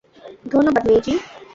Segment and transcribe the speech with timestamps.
[0.45, 1.13] ধন্যবাদ, মেইজি।